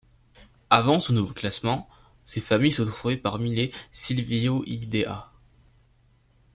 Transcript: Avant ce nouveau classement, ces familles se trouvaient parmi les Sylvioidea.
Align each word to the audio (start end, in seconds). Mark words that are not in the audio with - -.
Avant 0.71 0.99
ce 0.99 1.13
nouveau 1.13 1.31
classement, 1.31 1.87
ces 2.23 2.41
familles 2.41 2.71
se 2.71 2.81
trouvaient 2.81 3.17
parmi 3.17 3.53
les 3.53 3.71
Sylvioidea. 3.91 5.29